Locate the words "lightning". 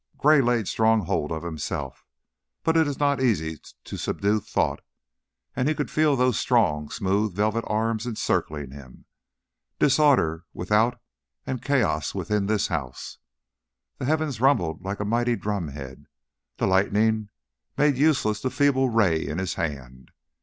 16.65-17.29